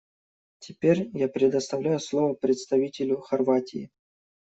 [0.57, 3.91] Теперь я предоставляю слово представителю Хорватии.